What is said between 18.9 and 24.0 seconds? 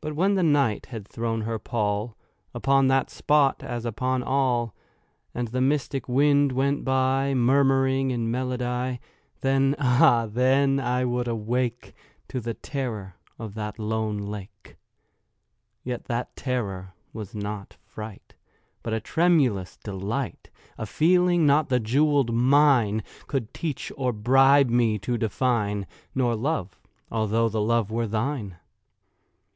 a tremulous delight— A feeling not the jewelled mine Could teach